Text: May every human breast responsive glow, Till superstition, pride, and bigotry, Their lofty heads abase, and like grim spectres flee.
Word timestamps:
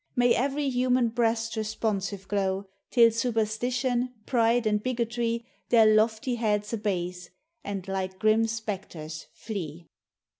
May 0.15 0.33
every 0.33 0.67
human 0.69 1.09
breast 1.09 1.55
responsive 1.55 2.27
glow, 2.27 2.65
Till 2.89 3.11
superstition, 3.11 4.11
pride, 4.25 4.65
and 4.65 4.81
bigotry, 4.81 5.45
Their 5.69 5.85
lofty 5.95 6.33
heads 6.37 6.73
abase, 6.73 7.29
and 7.63 7.87
like 7.87 8.17
grim 8.17 8.47
spectres 8.47 9.27
flee. 9.35 9.85